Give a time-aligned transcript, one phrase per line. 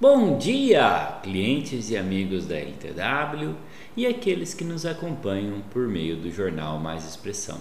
[0.00, 3.54] Bom dia, clientes e amigos da LTW
[3.94, 7.60] e aqueles que nos acompanham por meio do jornal Mais Expressão.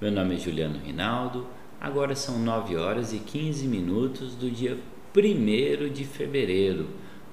[0.00, 1.46] Meu nome é Juliano Rinaldo,
[1.80, 4.76] agora são 9 horas e 15 minutos do dia
[5.16, 6.88] 1 de fevereiro,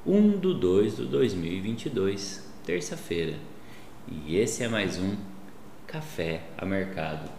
[0.06, 3.34] 1 de 2 de 2022, terça-feira.
[4.08, 5.16] E esse é mais um
[5.88, 7.32] Café a Mercado,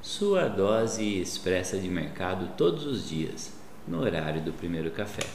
[0.00, 3.52] sua dose expressa de mercado todos os dias,
[3.88, 5.26] no horário do primeiro café.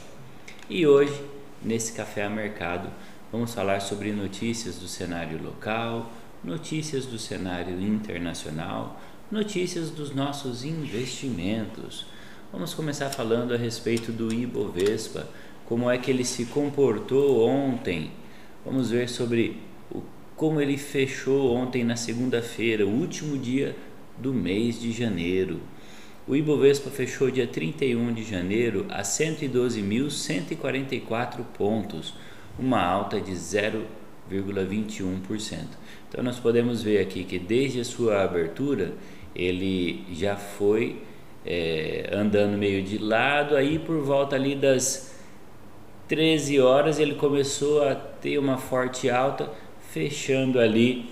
[0.70, 1.20] E hoje,
[1.60, 2.88] nesse Café a Mercado,
[3.32, 6.10] vamos falar sobre notícias do cenário local,
[6.42, 12.06] notícias do cenário internacional, notícias dos nossos investimentos.
[12.52, 15.28] Vamos começar falando a respeito do Ibovespa,
[15.66, 18.12] como é que ele se comportou ontem.
[18.64, 20.00] Vamos ver sobre o,
[20.36, 23.76] como ele fechou ontem na segunda-feira, o último dia
[24.16, 25.60] do mês de janeiro.
[26.26, 32.14] O Ibovespa fechou dia 31 de janeiro a 112.144 pontos,
[32.56, 35.64] uma alta de 0,21%.
[36.08, 38.92] Então nós podemos ver aqui que desde a sua abertura
[39.34, 41.02] ele já foi
[41.44, 45.12] é, andando meio de lado, aí por volta ali das
[46.06, 49.50] 13 horas ele começou a ter uma forte alta,
[49.90, 51.10] fechando ali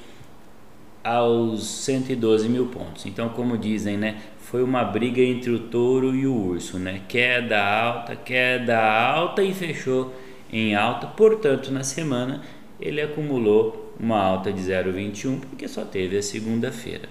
[1.02, 3.06] aos 112 mil pontos.
[3.06, 4.20] Então, como dizem, né,
[4.50, 7.02] foi uma briga entre o touro e o urso, né?
[7.06, 10.12] Queda alta, queda alta e fechou
[10.52, 11.06] em alta.
[11.06, 12.42] Portanto, na semana
[12.80, 17.08] ele acumulou uma alta de 0,21 porque só teve a segunda-feira.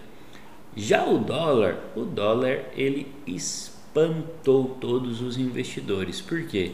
[0.75, 6.19] Já o dólar, o dólar ele espantou todos os investidores.
[6.19, 6.73] Por quê?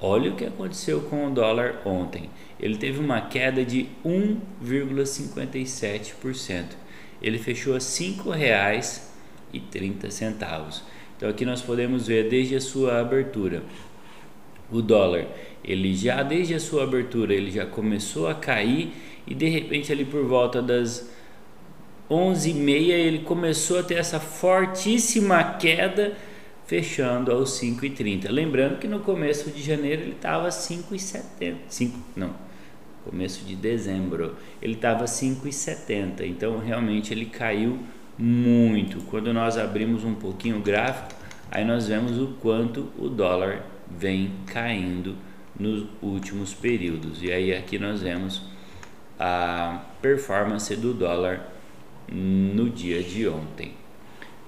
[0.00, 2.30] Olha o que aconteceu com o dólar ontem.
[2.60, 6.66] Ele teve uma queda de 1,57%.
[7.20, 9.13] Ele fechou a R$ 5,00 e 30 centavos.
[11.16, 13.62] Então aqui nós podemos ver desde a sua abertura
[14.70, 15.26] o dólar,
[15.64, 18.92] ele já desde a sua abertura ele já começou a cair
[19.26, 21.08] e de repente ali por volta das
[22.10, 26.16] 11h30 ele começou a ter essa fortíssima queda
[26.66, 28.30] fechando aos 5,30.
[28.30, 31.56] Lembrando que no começo de janeiro ele estava 5,70.
[31.68, 32.34] 5, não,
[33.04, 36.22] começo de dezembro ele estava 5,70.
[36.22, 37.78] Então realmente ele caiu
[38.18, 38.98] muito.
[39.10, 41.20] Quando nós abrimos um pouquinho o gráfico,
[41.50, 45.16] aí nós vemos o quanto o dólar vem caindo
[45.58, 47.22] nos últimos períodos.
[47.22, 48.42] E aí aqui nós vemos
[49.18, 51.48] a performance do dólar
[52.10, 53.72] no dia de ontem.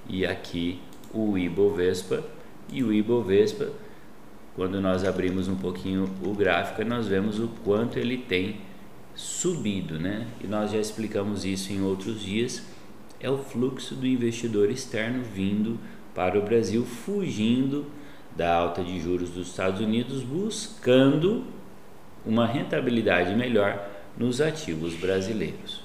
[0.08, 0.80] E aqui
[1.12, 2.22] o Ibovespa
[2.70, 3.70] e o Ibovespa,
[4.54, 8.60] quando nós abrimos um pouquinho o gráfico, nós vemos o quanto ele tem
[9.14, 10.26] subido, né?
[10.42, 12.62] E nós já explicamos isso em outros dias
[13.20, 15.78] é o fluxo do investidor externo vindo
[16.14, 17.86] para o Brasil, fugindo
[18.36, 21.44] da alta de juros dos Estados Unidos, buscando
[22.24, 25.84] uma rentabilidade melhor nos ativos brasileiros.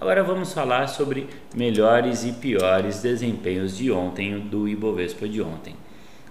[0.00, 5.76] Agora vamos falar sobre melhores e piores desempenhos de ontem do Ibovespa de ontem.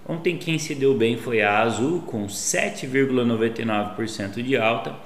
[0.06, 4.96] Ontem quem se deu bem foi a Azul com 7,99% de alta,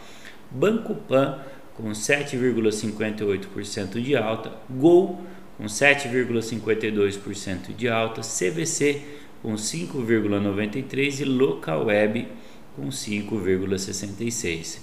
[0.51, 1.39] Banco Pan
[1.77, 5.21] com 7,58% de alta, Gol
[5.57, 9.03] com 7,52% de alta, CVC
[9.43, 12.29] com 5,93% e Local Web
[12.75, 14.81] com 5,66%.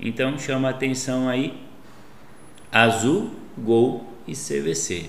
[0.00, 1.54] Então chama atenção aí
[2.70, 5.06] Azul, Gol e CVC,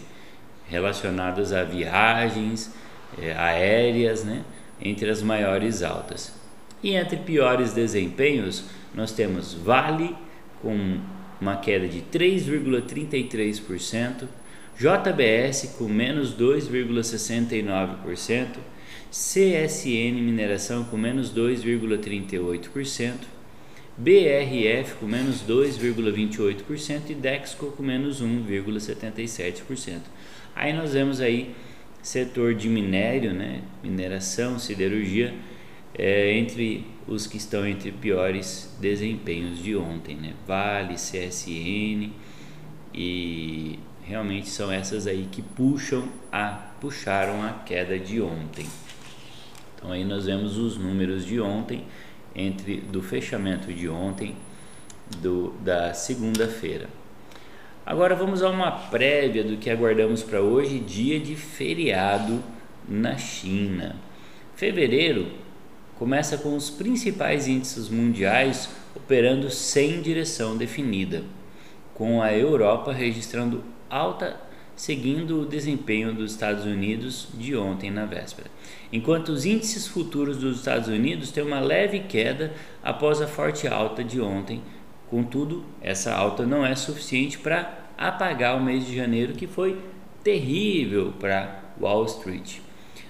[0.67, 2.72] relacionadas a viagens
[3.19, 4.43] é, aéreas, né,
[4.81, 6.33] entre as maiores altas.
[6.83, 10.16] E entre piores desempenhos, nós temos Vale
[10.61, 10.99] com
[11.43, 14.27] uma queda de 3,33%,
[14.77, 18.57] JBS com menos 2,69%,
[19.11, 23.33] CSN Mineração com menos 2,38%,
[23.95, 29.99] BRF com menos 2,28% e Dexco com menos 1,77%.
[30.55, 31.53] Aí nós vemos aí
[32.01, 35.35] setor de minério, né, mineração, siderurgia,
[35.95, 40.34] é, entre os que estão entre piores desempenhos de ontem, né?
[40.47, 42.11] Vale, CSN
[42.93, 48.66] e realmente são essas aí que puxam a puxaram a queda de ontem.
[49.75, 51.84] Então aí nós vemos os números de ontem
[52.35, 54.35] entre do fechamento de ontem
[55.17, 56.89] do da segunda-feira.
[57.85, 62.41] Agora vamos a uma prévia do que aguardamos para hoje, dia de feriado
[62.87, 63.97] na China.
[64.55, 65.42] Fevereiro
[65.97, 71.23] começa com os principais índices mundiais operando sem direção definida,
[71.93, 74.40] com a Europa registrando alta
[74.75, 78.49] seguindo o desempenho dos Estados Unidos de ontem na véspera.
[78.91, 82.53] Enquanto os índices futuros dos Estados Unidos têm uma leve queda
[82.84, 84.61] após a forte alta de ontem,
[85.09, 89.79] contudo, essa alta não é suficiente para apagar o mês de janeiro, que foi
[90.23, 92.57] terrível para Wall Street.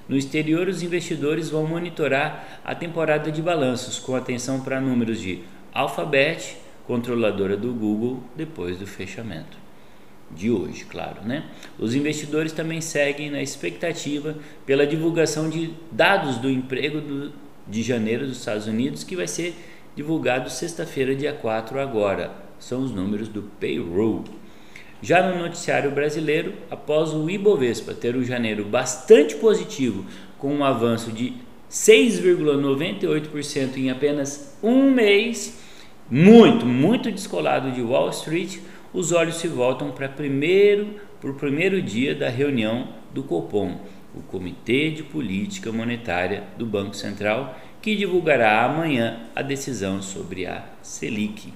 [0.07, 5.43] No exterior, os investidores vão monitorar a temporada de balanços com atenção para números de
[5.73, 9.63] Alphabet, controladora do Google, depois do fechamento
[10.35, 11.45] de hoje, claro, né?
[11.77, 14.35] Os investidores também seguem na expectativa
[14.65, 17.33] pela divulgação de dados do emprego do,
[17.67, 19.55] de janeiro dos Estados Unidos, que vai ser
[19.95, 22.31] divulgado sexta-feira, dia 4 agora.
[22.59, 24.23] São os números do payroll.
[25.03, 30.05] Já no noticiário brasileiro, após o Ibovespa ter um janeiro bastante positivo,
[30.37, 31.33] com um avanço de
[31.69, 35.59] 6,98% em apenas um mês,
[36.09, 38.59] muito, muito descolado de Wall Street,
[38.93, 43.81] os olhos se voltam para primeiro, para o primeiro dia da reunião do Copom,
[44.15, 50.63] o Comitê de Política Monetária do Banco Central, que divulgará amanhã a decisão sobre a
[50.81, 51.51] Selic.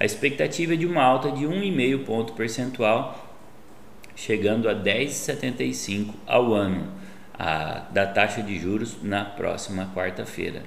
[0.00, 3.36] A expectativa é de uma alta de 1,5 ponto percentual,
[4.16, 6.88] chegando a 10,75 ao ano
[7.38, 10.62] a, da taxa de juros na próxima quarta-feira.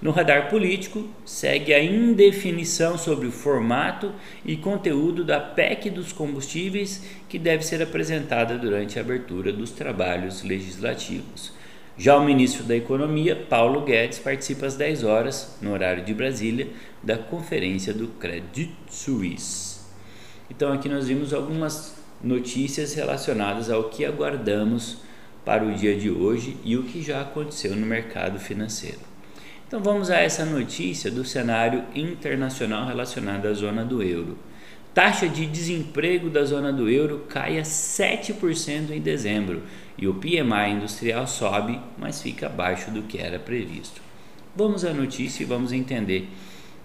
[0.00, 4.12] No radar político, segue a indefinição sobre o formato
[4.44, 10.44] e conteúdo da PEC dos combustíveis que deve ser apresentada durante a abertura dos trabalhos
[10.44, 11.52] legislativos.
[11.96, 16.68] Já o ministro da Economia, Paulo Guedes, participa às 10 horas, no horário de Brasília,
[17.02, 19.80] da conferência do Credit Suisse.
[20.50, 24.98] Então, aqui nós vimos algumas notícias relacionadas ao que aguardamos
[25.44, 29.00] para o dia de hoje e o que já aconteceu no mercado financeiro.
[29.66, 34.38] Então vamos a essa notícia do cenário internacional relacionado à zona do euro.
[34.92, 39.62] Taxa de desemprego da zona do euro cai a 7% em dezembro
[39.96, 44.00] e o PMI industrial sobe, mas fica abaixo do que era previsto.
[44.54, 46.28] Vamos à notícia e vamos entender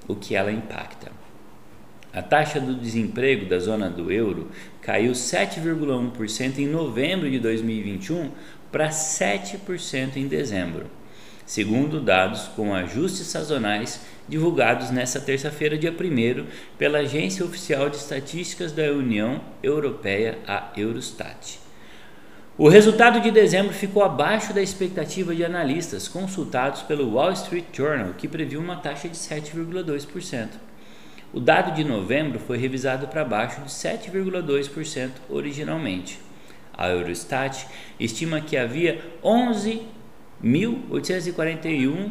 [0.07, 1.11] o que ela impacta.
[2.13, 4.49] A taxa do desemprego da zona do euro
[4.81, 8.31] caiu 7,1% em novembro de 2021
[8.71, 10.87] para 7% em dezembro
[11.47, 16.45] segundo dados com ajustes sazonais divulgados nesta terça-feira, dia 1
[16.77, 21.66] pela Agência Oficial de Estatísticas da União Europeia, a Eurostat.
[22.59, 28.15] O resultado de dezembro ficou abaixo da expectativa de analistas consultados pelo Wall Street Journal,
[28.17, 30.47] que previu uma taxa de 7,2%.
[31.31, 36.19] O dado de novembro foi revisado para baixo de 7,2% originalmente.
[36.75, 37.67] A Eurostat
[37.99, 39.83] estima que havia 11
[40.43, 42.09] 1.841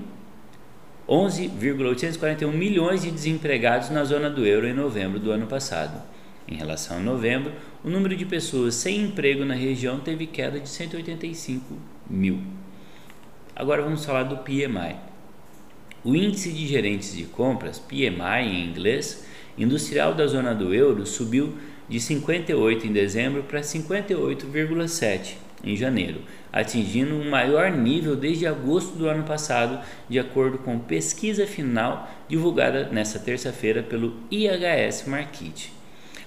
[1.08, 6.00] 11,841 milhões de desempregados na zona do euro em novembro do ano passado.
[6.48, 7.52] Em relação a novembro,
[7.82, 11.76] o número de pessoas sem emprego na região teve queda de 185
[12.08, 12.40] mil.
[13.54, 14.96] Agora vamos falar do PMI.
[16.04, 19.26] O índice de gerentes de compras, PMI em inglês,
[19.58, 21.54] industrial da zona do euro subiu
[21.88, 25.34] de 58 em dezembro para 58,7
[25.64, 26.20] em janeiro,
[26.52, 32.88] atingindo um maior nível desde agosto do ano passado, de acordo com pesquisa final divulgada
[32.88, 35.75] nesta terça-feira pelo IHS Markit.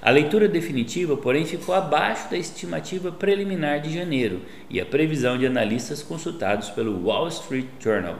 [0.02, 5.46] A leitura definitiva, porém, ficou abaixo da estimativa preliminar de janeiro e a previsão de
[5.46, 8.18] analistas consultados pelo Wall Street Journal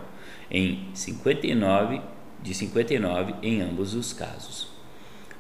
[0.52, 2.02] em 59
[2.42, 4.68] de 59 em ambos os casos.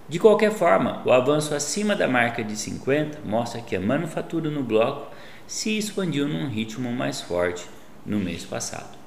[0.08, 4.64] De qualquer forma, o avanço acima da marca de 50 mostra que a manufatura no
[4.64, 5.14] bloco
[5.46, 7.66] se expandiu num ritmo mais forte
[8.06, 8.98] no mês passado.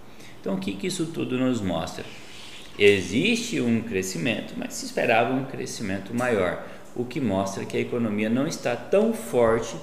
[0.41, 2.05] Então, o que, que isso tudo nos mostra?
[2.79, 8.29] Existe um crescimento, mas se esperava um crescimento maior, o que mostra que a economia
[8.29, 9.77] não está tão forte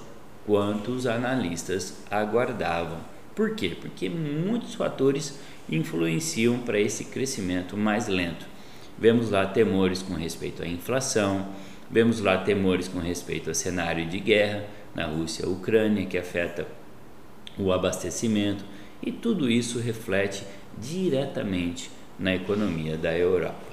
[0.46, 3.00] quanto os analistas aguardavam.
[3.36, 3.76] Por quê?
[3.80, 5.40] Porque muitos fatores
[5.70, 8.46] influenciam para esse crescimento mais lento.
[8.98, 11.48] Vemos lá temores com respeito à inflação,
[11.90, 16.68] vemos lá temores com respeito ao cenário de guerra, na Rússia, Ucrânia, que afeta
[17.58, 18.66] o abastecimento,
[19.02, 20.44] e tudo isso reflete
[20.78, 23.70] diretamente na economia da Europa.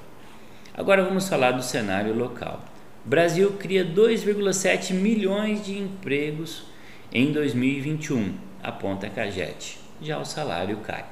[0.74, 2.62] Agora vamos falar do cenário local.
[3.06, 6.64] Brasil cria 2,7 milhões de empregos
[7.12, 9.78] em 2021, aponta a Cagete.
[10.02, 11.04] Já o salário cai.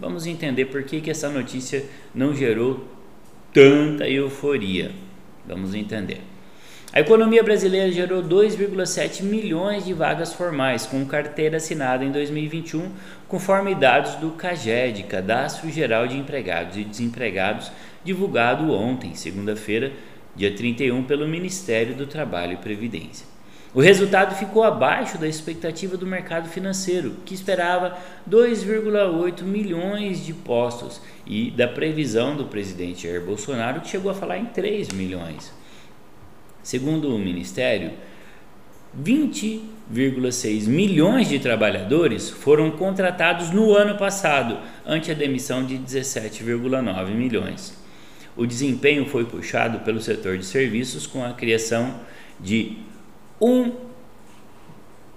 [0.00, 2.88] Vamos entender por que, que essa notícia não gerou
[3.52, 4.90] tanta euforia.
[5.46, 6.22] Vamos entender.
[6.92, 12.90] A economia brasileira gerou 2,7 milhões de vagas formais com carteira assinada em 2021,
[13.28, 17.70] conforme dados do CAGED, Cadastro Geral de Empregados e Desempregados,
[18.02, 19.92] divulgado ontem, segunda-feira,
[20.38, 23.26] dia 31, pelo Ministério do Trabalho e Previdência.
[23.74, 31.02] O resultado ficou abaixo da expectativa do mercado financeiro, que esperava 2,8 milhões de postos,
[31.26, 35.52] e da previsão do presidente Jair Bolsonaro, que chegou a falar em 3 milhões.
[36.62, 37.92] Segundo o Ministério,
[38.98, 47.87] 20,6 milhões de trabalhadores foram contratados no ano passado, ante a demissão de 17,9 milhões.
[48.38, 52.00] O desempenho foi puxado pelo setor de serviços com a criação
[52.40, 52.78] de
[53.40, 53.72] 1,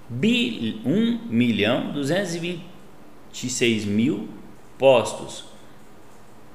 [0.10, 4.28] bil, 1 milhão 226 mil
[4.78, 5.46] postos,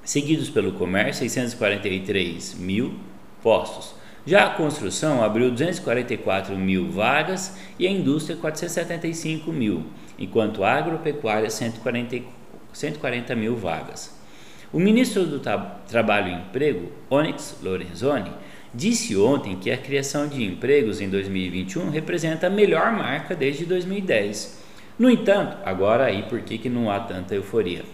[0.05, 2.95] seguidos pelo comércio 643 mil
[3.43, 3.95] postos
[4.27, 9.85] já a construção abriu 244 mil vagas e a indústria 475 mil,
[10.19, 12.25] enquanto a agropecuária 140,
[12.73, 14.16] 140 mil vagas.
[14.73, 15.41] O ministro do
[15.87, 18.33] Trabalho e Emprego, Onyx Lorenzoni,
[18.75, 24.61] disse ontem que a criação de empregos em 2021 representa a melhor marca desde 2010.
[24.99, 27.85] No entanto, agora aí por que, que não há tanta euforia?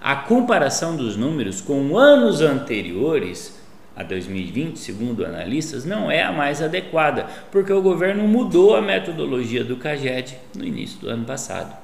[0.00, 3.62] A comparação dos números com anos anteriores
[3.94, 9.62] a 2020, segundo analistas, não é a mais adequada, porque o governo mudou a metodologia
[9.62, 11.83] do CAGED no início do ano passado.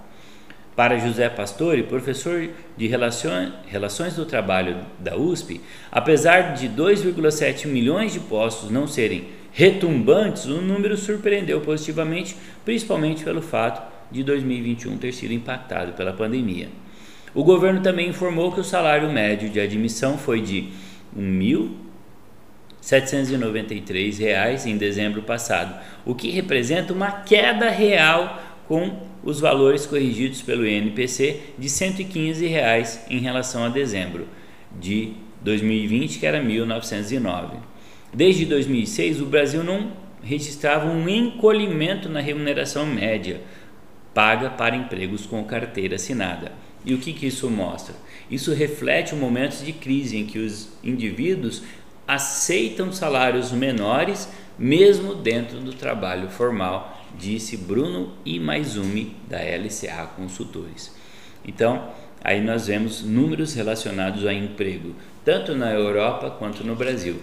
[0.76, 5.60] Para José Pastore, professor de Relações do Trabalho da USP,
[5.90, 13.42] apesar de 2,7 milhões de postos não serem retumbantes, o número surpreendeu positivamente, principalmente pelo
[13.42, 16.68] fato de 2021 ter sido impactado pela pandemia.
[17.34, 20.60] O governo também informou que o salário médio de admissão foi de
[21.14, 21.90] R$ 1.000
[22.80, 30.42] 793 reais em dezembro passado, o que representa uma queda real com os valores corrigidos
[30.42, 34.26] pelo INPC de 115 reais em relação a dezembro
[34.78, 35.12] de
[35.42, 37.56] 2020, que era 1909.
[38.12, 43.40] Desde 2006, o Brasil não registrava um encolhimento na remuneração média
[44.14, 46.52] paga para empregos com carteira assinada.
[46.84, 47.94] E o que, que isso mostra?
[48.30, 51.62] Isso reflete momentos de crise em que os indivíduos
[52.06, 60.94] aceitam salários menores mesmo dentro do trabalho formal, disse Bruno Imaizumi da LCA Consultores.
[61.44, 61.90] Então,
[62.22, 67.16] aí nós vemos números relacionados a emprego, tanto na Europa quanto no Brasil.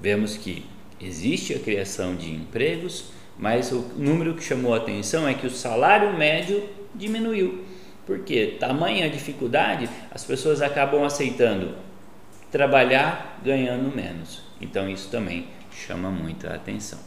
[0.00, 0.66] Vemos que
[1.00, 3.06] existe a criação de empregos,
[3.38, 7.64] mas o número que chamou a atenção é que o salário médio diminuiu.
[8.06, 11.74] Porque tamanha dificuldade, as pessoas acabam aceitando
[12.50, 14.42] trabalhar ganhando menos.
[14.60, 16.98] Então isso também chama muita atenção.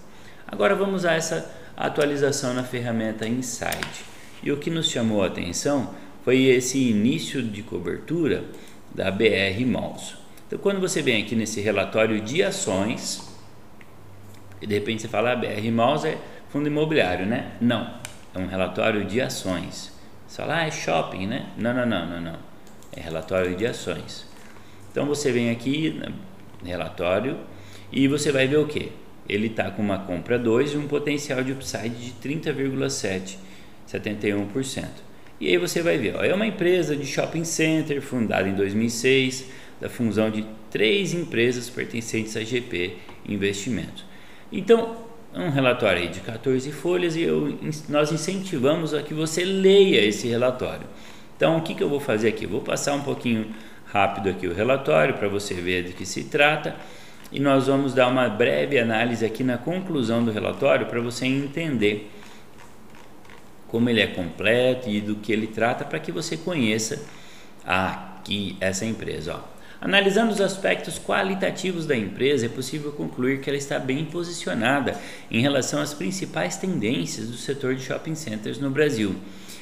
[0.48, 4.06] Agora vamos a essa atualização na ferramenta Insight.
[4.42, 8.44] E o que nos chamou a atenção foi esse início de cobertura
[8.94, 10.16] da BR Malls.
[10.48, 13.28] Então quando você vem aqui nesse relatório de ações,
[14.62, 16.18] e de repente você fala, ah, BR Malls é
[16.50, 17.52] fundo imobiliário, né?
[17.60, 18.00] Não,
[18.34, 19.92] é um relatório de ações.
[20.28, 21.48] Você fala, ah, é shopping, né?
[21.58, 22.40] Não, não, não, não, não.
[22.96, 24.26] É relatório de ações.
[24.92, 26.08] Então você vem aqui né,
[26.64, 27.38] relatório
[27.92, 28.92] e você vai ver o que?
[29.28, 33.38] Ele está com uma compra 2 e um potencial de upside de 30,7,
[33.92, 34.86] 71%.
[35.40, 39.46] E aí você vai ver, ó, é uma empresa de shopping center fundada em 2006,
[39.82, 42.94] da fusão de três empresas pertencentes a GP
[43.28, 44.06] Investimentos.
[44.52, 44.96] Então,
[45.34, 47.58] é um relatório aí de 14 folhas e eu,
[47.90, 50.88] nós incentivamos a que você leia esse relatório.
[51.36, 52.46] Então, o que, que eu vou fazer aqui?
[52.46, 53.48] vou passar um pouquinho
[53.86, 56.76] rápido aqui o relatório para você ver de que se trata
[57.32, 62.12] e nós vamos dar uma breve análise aqui na conclusão do relatório para você entender
[63.68, 67.04] como ele é completo e do que ele trata para que você conheça
[67.66, 69.36] aqui essa empresa.
[69.36, 69.56] Ó.
[69.82, 75.42] Analisando os aspectos qualitativos da empresa, é possível concluir que ela está bem posicionada em
[75.42, 79.16] relação às principais tendências do setor de shopping centers no Brasil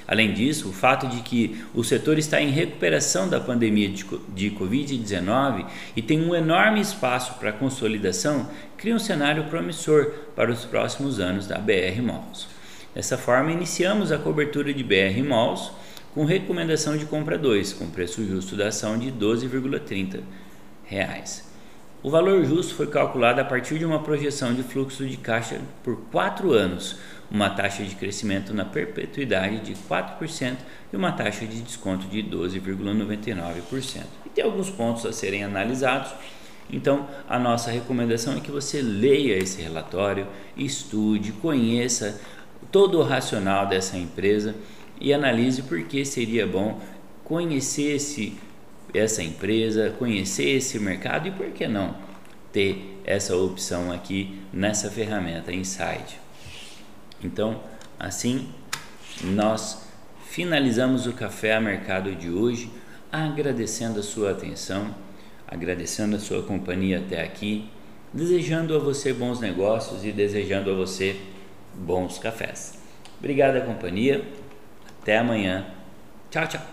[0.08, 5.66] Além disso, o fato de que o setor está em recuperação da pandemia de Covid-19
[5.96, 11.48] e tem um enorme espaço para consolidação cria um cenário promissor para os próximos anos
[11.48, 12.48] da BR Malls.
[12.94, 15.72] Dessa forma, iniciamos a cobertura de BR Malls
[16.14, 21.53] com recomendação de compra 2, com preço justo da ação de R$ 12,30.
[22.04, 25.96] O valor justo foi calculado a partir de uma projeção de fluxo de caixa por
[26.12, 26.98] quatro anos,
[27.32, 30.58] uma taxa de crescimento na perpetuidade de 4%
[30.92, 34.04] e uma taxa de desconto de 12,99%.
[34.26, 36.12] E tem alguns pontos a serem analisados.
[36.70, 42.20] Então, a nossa recomendação é que você leia esse relatório, estude, conheça
[42.70, 44.54] todo o racional dessa empresa
[45.00, 46.82] e analise por que seria bom
[47.24, 48.38] conhecer esse,
[48.94, 51.96] essa empresa, conhecer esse mercado e por que não
[52.52, 56.20] ter essa opção aqui nessa ferramenta Insight.
[57.24, 57.62] Então,
[58.00, 58.48] assim,
[59.24, 59.88] nós
[60.26, 62.70] finalizamos o Café a Mercado de hoje,
[63.12, 64.94] agradecendo a sua atenção,
[65.48, 67.70] agradecendo a sua companhia até aqui,
[68.14, 71.20] desejando a você bons negócios e desejando a você
[71.74, 72.80] bons cafés.
[73.20, 74.24] Obrigado a companhia,
[75.02, 75.66] até amanhã.
[76.30, 76.73] Tchau, tchau.